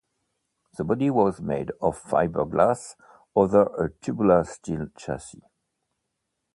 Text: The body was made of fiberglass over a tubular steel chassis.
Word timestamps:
The 0.77 0.83
body 0.83 1.11
was 1.11 1.41
made 1.41 1.69
of 1.79 1.95
fiberglass 2.01 2.95
over 3.35 3.67
a 3.77 3.91
tubular 4.01 4.43
steel 4.45 4.87
chassis. 4.97 5.43